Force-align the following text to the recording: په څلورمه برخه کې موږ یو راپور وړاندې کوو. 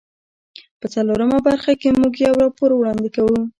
په 0.79 0.85
څلورمه 0.93 1.37
برخه 1.47 1.73
کې 1.81 1.97
موږ 1.99 2.13
یو 2.25 2.35
راپور 2.43 2.69
وړاندې 2.75 3.09
کوو. 3.15 3.39